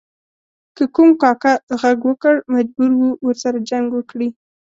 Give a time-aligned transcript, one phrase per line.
[0.75, 4.29] که کوم کاکه ږغ وکړ مجبور و ورسره جنګ وکړي.